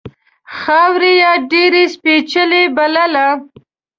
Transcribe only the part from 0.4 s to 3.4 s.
خاوره یې ډېره سپېڅلې بلله.